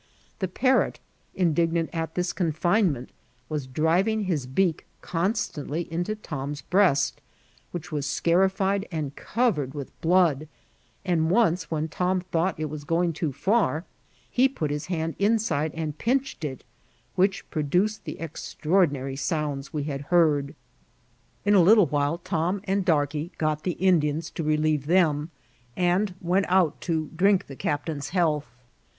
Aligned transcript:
The 0.39 0.47
parrot, 0.47 0.99
indignant 1.35 1.91
at 1.93 2.15
this 2.15 2.33
ccmfinement, 2.33 3.09
was 3.49 3.67
driving 3.67 4.23
his 4.23 4.47
beak 4.47 4.87
*confitontly 5.03 5.87
into 5.91 6.15
Tcnn's 6.15 6.63
breast, 6.63 7.21
which 7.69 7.91
was 7.91 8.07
scarified 8.07 8.87
and 8.91 9.15
coTered 9.15 9.75
with 9.75 9.91
blood; 10.01 10.47
and 11.05 11.29
once, 11.29 11.69
when 11.69 11.87
Tom 11.87 12.19
thot^t 12.33 12.55
it 12.57 12.65
was 12.65 12.83
going 12.83 13.13
too 13.13 13.31
£ur, 13.31 13.83
he 14.27 14.49
put 14.49 14.71
his 14.71 14.87
hand 14.87 15.13
inside 15.19 15.71
and 15.75 15.99
pinched 15.99 16.43
it, 16.43 16.63
which 17.13 17.47
produced 17.51 18.03
the 18.03 18.17
eictraordina 18.19 19.05
ry 19.05 19.13
sounds 19.13 19.71
we 19.71 19.83
had 19.83 20.01
heard. 20.09 20.55
In 21.45 21.53
a 21.53 21.61
little 21.61 21.85
while 21.85 22.17
Tom 22.17 22.59
and 22.63 22.83
Darkey 22.83 23.29
got 23.37 23.61
the 23.61 23.73
Indians 23.73 24.31
to 24.31 24.41
relieve 24.41 24.87
them, 24.87 25.29
and 25.77 26.15
went 26.19 26.47
out 26.49 26.81
to 26.81 27.11
drink 27.15 27.45
the 27.45 27.55
captain's 27.55 28.09
health. 28.09 28.47